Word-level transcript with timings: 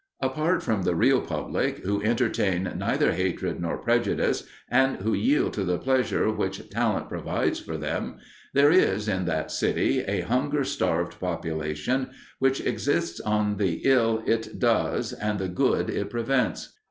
Apart 0.19 0.63
from 0.63 0.81
the 0.81 0.95
real 0.95 1.21
public, 1.21 1.83
who 1.85 2.01
entertain 2.01 2.63
neither 2.77 3.11
hatred 3.11 3.61
nor 3.61 3.77
prejudice, 3.77 4.45
and 4.67 4.95
who 4.97 5.13
yield 5.13 5.53
to 5.53 5.63
the 5.63 5.77
pleasure 5.77 6.31
which 6.31 6.67
talent 6.71 7.07
provides 7.07 7.59
for 7.59 7.77
them, 7.77 8.17
there 8.55 8.71
is, 8.71 9.07
in 9.07 9.25
that 9.25 9.51
city, 9.51 9.99
a 10.01 10.21
hunger 10.21 10.63
starved 10.63 11.19
population, 11.19 12.09
which 12.39 12.65
exists 12.65 13.19
on 13.19 13.57
the 13.57 13.81
ill 13.83 14.23
it 14.25 14.57
does 14.57 15.13
and 15.13 15.37
the 15.37 15.47
good 15.47 15.87
it 15.87 16.09
prevents. 16.09 16.73